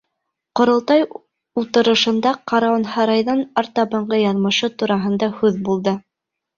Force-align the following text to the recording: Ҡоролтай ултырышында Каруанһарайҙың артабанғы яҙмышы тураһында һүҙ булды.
Ҡоролтай 0.59 1.03
ултырышында 1.63 2.33
Каруанһарайҙың 2.53 3.45
артабанғы 3.65 4.23
яҙмышы 4.25 4.75
тураһында 4.83 5.35
һүҙ 5.41 5.67
булды. 5.71 6.01